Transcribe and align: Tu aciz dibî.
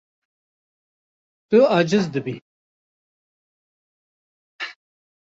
Tu 1.49 1.57
aciz 1.77 2.05
dibî. 2.13 2.35